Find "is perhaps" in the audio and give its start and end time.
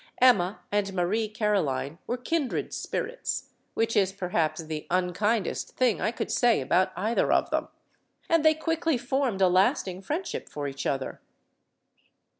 3.97-4.59